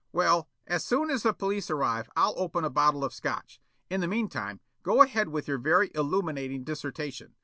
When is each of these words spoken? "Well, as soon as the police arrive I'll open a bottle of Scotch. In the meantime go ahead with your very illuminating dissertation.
"Well, 0.11 0.49
as 0.65 0.83
soon 0.83 1.11
as 1.11 1.21
the 1.21 1.31
police 1.31 1.69
arrive 1.69 2.09
I'll 2.15 2.33
open 2.37 2.63
a 2.65 2.71
bottle 2.71 3.03
of 3.05 3.13
Scotch. 3.13 3.61
In 3.87 4.01
the 4.01 4.07
meantime 4.07 4.59
go 4.81 5.03
ahead 5.03 5.29
with 5.29 5.47
your 5.47 5.59
very 5.59 5.91
illuminating 5.93 6.63
dissertation. 6.63 7.35